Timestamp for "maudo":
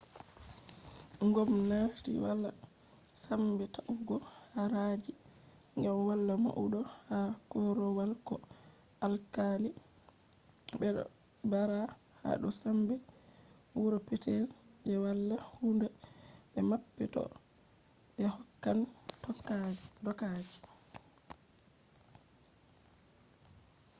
6.45-6.81